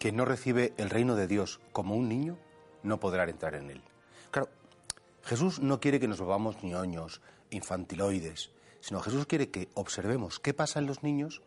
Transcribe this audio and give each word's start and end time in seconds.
Quien 0.00 0.16
no 0.16 0.24
recibe 0.24 0.72
el 0.78 0.88
reino 0.88 1.14
de 1.14 1.26
Dios 1.26 1.60
como 1.72 1.94
un 1.94 2.08
niño, 2.08 2.38
no 2.82 2.98
podrá 3.00 3.24
entrar 3.24 3.54
en 3.54 3.70
él. 3.70 3.82
Claro, 4.30 4.48
Jesús 5.22 5.60
no 5.60 5.78
quiere 5.78 6.00
que 6.00 6.08
nos 6.08 6.18
volvamos 6.18 6.64
ñoños, 6.64 7.20
infantiloides, 7.50 8.50
sino 8.80 9.00
Jesús 9.00 9.26
quiere 9.26 9.50
que 9.50 9.68
observemos 9.74 10.40
qué 10.40 10.54
pasa 10.54 10.78
en 10.78 10.86
los 10.86 11.02
niños, 11.02 11.42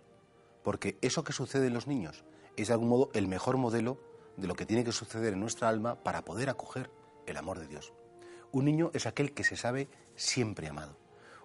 porque 0.61 0.99
eso 1.01 1.23
que 1.23 1.33
sucede 1.33 1.65
en 1.65 1.73
los 1.73 1.87
niños 1.87 2.25
es 2.55 2.67
de 2.67 2.73
algún 2.73 2.89
modo 2.89 3.09
el 3.15 3.27
mejor 3.27 3.57
modelo 3.57 3.97
de 4.37 4.45
lo 4.45 4.53
que 4.53 4.67
tiene 4.67 4.83
que 4.83 4.91
suceder 4.91 5.33
en 5.33 5.39
nuestra 5.39 5.67
alma 5.67 5.95
para 5.95 6.23
poder 6.23 6.51
acoger 6.51 6.91
el 7.25 7.37
amor 7.37 7.57
de 7.57 7.65
Dios. 7.65 7.91
Un 8.51 8.65
niño 8.65 8.91
es 8.93 9.07
aquel 9.07 9.33
que 9.33 9.43
se 9.43 9.57
sabe 9.57 9.87
siempre 10.15 10.67
amado. 10.67 10.95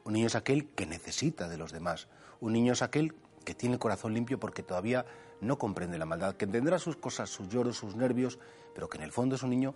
Un 0.04 0.12
niño 0.12 0.26
es 0.26 0.34
aquel 0.34 0.68
que 0.74 0.84
necesita 0.84 1.48
de 1.48 1.56
los 1.56 1.72
demás. 1.72 2.08
Un 2.40 2.52
niño 2.52 2.74
es 2.74 2.82
aquel 2.82 3.14
que 3.48 3.54
tiene 3.54 3.76
el 3.76 3.78
corazón 3.78 4.12
limpio 4.12 4.38
porque 4.38 4.62
todavía 4.62 5.06
no 5.40 5.56
comprende 5.56 5.96
la 5.96 6.04
maldad, 6.04 6.36
que 6.36 6.44
entenderá 6.44 6.78
sus 6.78 6.98
cosas, 6.98 7.30
sus 7.30 7.48
lloros, 7.48 7.78
sus 7.78 7.96
nervios, 7.96 8.38
pero 8.74 8.90
que 8.90 8.98
en 8.98 9.04
el 9.04 9.10
fondo 9.10 9.36
es 9.36 9.42
un 9.42 9.48
niño, 9.48 9.74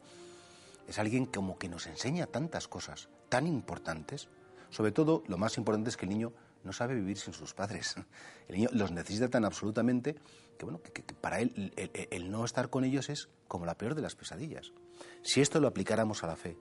es 0.87 0.98
alguien 0.98 1.25
como 1.25 1.59
que 1.59 1.71
nos 1.71 1.87
enseña 1.87 2.27
tantas 2.27 2.69
cosas 2.69 3.09
tan 3.31 3.47
importantes. 3.47 4.29
Sobre 4.69 4.93
todo, 4.93 5.23
lo 5.27 5.39
más 5.39 5.57
importante 5.57 5.89
es 5.89 5.97
que 5.97 6.05
el 6.05 6.11
niño 6.11 6.35
no 6.65 6.75
sabe 6.75 6.95
vivir 6.95 7.17
sin 7.17 7.33
sus 7.33 7.55
padres. 7.55 7.95
El 8.47 8.57
niño 8.57 8.69
los 8.73 8.93
necesita 8.93 9.31
tan 9.31 9.47
absolutamente 9.47 10.17
que, 10.59 10.67
bueno, 10.67 10.83
que, 10.83 11.03
para 11.03 11.41
él 11.41 11.73
el, 12.11 12.31
no 12.31 12.45
estar 12.45 12.69
con 12.69 12.84
ellos 12.84 13.09
es 13.09 13.31
como 13.48 13.65
la 13.65 13.79
peor 13.79 13.95
de 13.95 14.03
las 14.03 14.17
pesadillas. 14.17 14.75
Si 15.23 15.41
esto 15.41 15.61
lo 15.61 15.69
aplicáramos 15.69 16.23
a 16.25 16.27
la 16.27 16.37
fe 16.37 16.59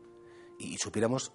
y, 0.58 0.78
supiéramos 0.78 1.34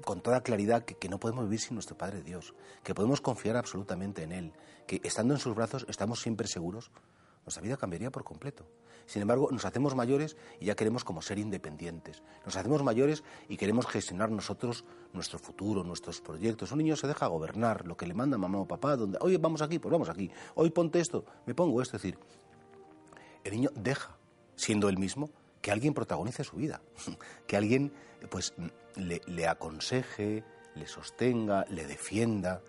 con 0.00 0.20
toda 0.20 0.42
claridad 0.42 0.84
que, 0.84 1.08
no 1.08 1.18
podemos 1.18 1.44
vivir 1.44 1.60
sin 1.60 1.74
nuestro 1.74 1.96
Padre 1.96 2.22
Dios, 2.22 2.54
que 2.82 2.94
podemos 2.94 3.20
confiar 3.20 3.56
absolutamente 3.56 4.22
en 4.22 4.32
Él, 4.32 4.52
que 4.86 5.00
estando 5.04 5.34
en 5.34 5.40
sus 5.40 5.54
brazos 5.54 5.86
estamos 5.88 6.20
siempre 6.20 6.46
seguros, 6.46 6.90
nuestra 7.44 7.62
vida 7.62 7.76
cambiaría 7.76 8.10
por 8.10 8.24
completo. 8.24 8.66
Sin 9.06 9.22
embargo, 9.22 9.48
nos 9.50 9.64
hacemos 9.64 9.96
mayores 9.96 10.36
y 10.60 10.66
ya 10.66 10.76
queremos 10.76 11.02
como 11.02 11.20
ser 11.20 11.38
independientes. 11.38 12.22
Nos 12.44 12.54
hacemos 12.56 12.82
mayores 12.84 13.24
y 13.48 13.56
queremos 13.56 13.86
gestionar 13.86 14.30
nosotros 14.30 14.84
nuestro 15.12 15.38
futuro, 15.38 15.82
nuestros 15.82 16.20
proyectos. 16.20 16.70
Un 16.70 16.78
niño 16.78 16.94
se 16.94 17.08
deja 17.08 17.26
gobernar 17.26 17.86
lo 17.86 17.96
que 17.96 18.06
le 18.06 18.14
manda 18.14 18.38
mamá 18.38 18.58
o 18.58 18.68
papá, 18.68 18.96
donde, 18.96 19.18
oye, 19.20 19.38
vamos 19.38 19.62
aquí, 19.62 19.80
pues 19.80 19.90
vamos 19.90 20.08
aquí. 20.08 20.30
Hoy 20.54 20.70
ponte 20.70 21.00
esto, 21.00 21.24
me 21.46 21.54
pongo 21.54 21.82
esto. 21.82 21.96
Es 21.96 22.02
decir, 22.02 22.18
el 23.42 23.52
niño 23.52 23.70
deja, 23.74 24.16
siendo 24.54 24.88
él 24.88 24.98
mismo, 24.98 25.30
que 25.60 25.70
alguien 25.70 25.94
protagonice 25.94 26.44
su 26.44 26.56
vida, 26.56 26.80
que 27.46 27.56
alguien 27.56 27.92
pues 28.30 28.54
le, 28.96 29.48
aconseje, 29.48 30.44
le 30.74 30.86
sostenga, 30.86 31.64
le 31.70 31.86
defienda, 31.86 32.62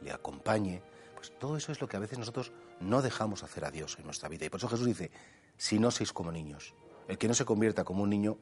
le 0.00 0.12
acompañe. 0.12 0.82
Pues 1.14 1.32
todo 1.38 1.56
eso 1.56 1.72
es 1.72 1.80
lo 1.80 1.88
que 1.88 1.96
a 1.96 2.00
veces 2.00 2.18
nosotros 2.18 2.52
no 2.80 3.02
dejamos 3.02 3.42
hacer 3.42 3.64
a 3.64 3.70
Dios 3.70 3.96
en 3.98 4.04
nuestra 4.04 4.28
vida. 4.28 4.44
Y 4.44 4.50
por 4.50 4.58
eso 4.58 4.68
Jesús 4.68 4.86
dice, 4.86 5.10
si 5.56 5.78
no 5.78 5.90
sois 5.90 6.12
como 6.12 6.32
niños, 6.32 6.74
el 7.08 7.18
que 7.18 7.28
no 7.28 7.34
se 7.34 7.44
convierta 7.44 7.84
como 7.84 8.02
un 8.02 8.10
niño 8.10 8.38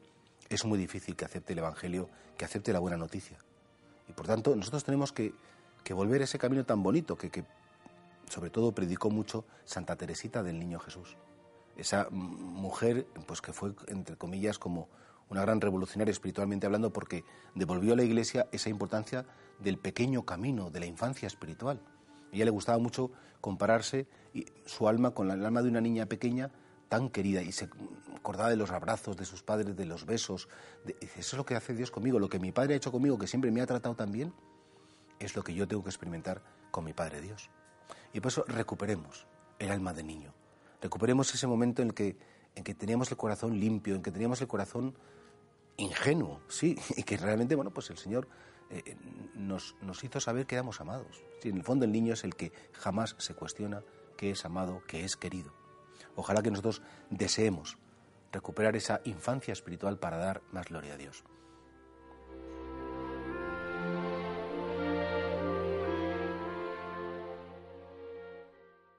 es 0.49 0.65
muy 0.65 0.77
difícil 0.77 1.15
que 1.15 1.25
acepte 1.25 1.53
el 1.53 1.59
Evangelio, 1.59 2.09
que 2.37 2.45
acepte 2.45 2.73
la 2.73 2.79
buena 2.79 2.97
noticia. 2.97 3.37
Y 4.07 4.13
por 4.13 4.27
tanto 4.27 4.55
nosotros 4.55 4.83
tenemos 4.83 5.11
que, 5.11 5.33
volver 5.93 6.21
ese 6.21 6.39
camino 6.39 6.65
tan 6.65 6.81
bonito 6.81 7.17
que 7.17 7.29
sobre 8.29 8.49
todo 8.49 8.71
predicó 8.71 9.09
mucho 9.09 9.45
Santa 9.65 9.95
Teresita 9.95 10.41
del 10.43 10.59
Niño 10.59 10.79
Jesús. 10.79 11.17
Esa 11.77 12.07
mujer, 12.11 13.07
pues 13.25 13.41
que 13.41 13.53
fue, 13.53 13.73
entre 13.87 14.15
comillas, 14.15 14.59
como 14.59 14.89
una 15.29 15.41
gran 15.41 15.61
revolucionaria 15.61 16.11
espiritualmente 16.11 16.65
hablando, 16.65 16.93
porque 16.93 17.23
devolvió 17.55 17.93
a 17.93 17.95
la 17.95 18.03
Iglesia 18.03 18.47
esa 18.51 18.69
importancia 18.69 19.25
del 19.59 19.77
pequeño 19.77 20.25
camino, 20.25 20.69
de 20.69 20.79
la 20.79 20.85
infancia 20.85 21.27
espiritual. 21.27 21.81
A 22.31 22.35
ella 22.35 22.45
le 22.45 22.51
gustaba 22.51 22.77
mucho 22.77 23.11
compararse 23.41 24.07
su 24.65 24.87
alma 24.87 25.11
con 25.11 25.29
el 25.31 25.43
alma 25.45 25.61
de 25.61 25.69
una 25.69 25.81
niña 25.81 26.05
pequeña 26.05 26.51
tan 26.89 27.09
querida 27.09 27.41
y 27.41 27.51
se 27.51 27.69
acordaba 28.15 28.49
de 28.49 28.55
los 28.55 28.69
abrazos 28.69 29.17
de 29.17 29.25
sus 29.25 29.41
padres, 29.41 29.75
de 29.75 29.85
los 29.85 30.05
besos. 30.05 30.47
dice, 30.85 31.19
eso 31.19 31.35
es 31.35 31.37
lo 31.37 31.45
que 31.45 31.55
hace 31.55 31.73
Dios 31.73 31.89
conmigo, 31.89 32.19
lo 32.19 32.29
que 32.29 32.39
mi 32.39 32.51
Padre 32.51 32.75
ha 32.75 32.77
hecho 32.77 32.91
conmigo, 32.91 33.17
que 33.17 33.25
siempre 33.25 33.49
me 33.49 33.61
ha 33.61 33.65
tratado 33.65 33.95
tan 33.95 34.11
bien, 34.11 34.31
es 35.19 35.35
lo 35.35 35.43
que 35.43 35.53
yo 35.53 35.67
tengo 35.67 35.83
que 35.83 35.89
experimentar 35.89 36.43
con 36.69 36.83
mi 36.83 36.93
Padre 36.93 37.21
Dios. 37.21 37.49
Y 38.13 38.19
por 38.19 38.31
eso 38.31 38.45
recuperemos 38.47 39.25
el 39.57 39.71
alma 39.71 39.93
de 39.93 40.03
niño, 40.03 40.33
recuperemos 40.83 41.33
ese 41.33 41.47
momento 41.47 41.81
en 41.81 41.87
el 41.89 41.93
que, 41.93 42.17
en 42.55 42.63
que 42.63 42.75
teníamos 42.75 43.09
el 43.09 43.17
corazón 43.17 43.57
limpio, 43.59 43.95
en 43.95 44.03
que 44.03 44.11
teníamos 44.11 44.41
el 44.41 44.47
corazón 44.47 44.95
ingenuo, 45.77 46.41
sí, 46.49 46.77
y 46.97 47.03
que 47.03 47.17
realmente, 47.17 47.55
bueno, 47.55 47.71
pues 47.71 47.89
el 47.89 47.97
Señor 47.97 48.27
eh, 48.69 48.95
nos, 49.33 49.75
nos, 49.81 50.03
hizo 50.03 50.19
saber 50.19 50.45
que 50.45 50.55
éramos 50.55 50.81
amados. 50.81 51.23
Sí, 51.41 51.49
en 51.49 51.57
el 51.57 51.63
fondo 51.63 51.85
el 51.85 51.91
niño 51.91 52.13
es 52.13 52.23
el 52.25 52.35
que 52.35 52.51
jamás 52.73 53.15
se 53.17 53.33
cuestiona 53.33 53.81
que 54.17 54.31
es 54.31 54.45
amado, 54.45 54.83
que 54.85 55.05
es 55.05 55.15
querido. 55.15 55.53
Ojalá 56.15 56.43
que 56.43 56.51
nosotros 56.51 56.81
deseemos 57.09 57.77
recuperar 58.31 58.75
esa 58.75 59.01
infancia 59.05 59.53
espiritual 59.53 59.97
para 59.97 60.17
dar 60.17 60.41
más 60.51 60.67
gloria 60.67 60.95
a 60.95 60.97
Dios. 60.97 61.23